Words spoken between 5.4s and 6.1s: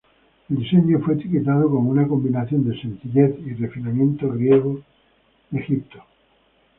de Egipto.